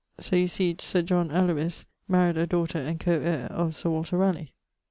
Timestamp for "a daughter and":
2.35-2.99